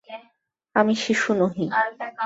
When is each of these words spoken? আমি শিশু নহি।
আমি 0.75 0.93
শিশু 0.95 1.29
নহি। 1.33 1.65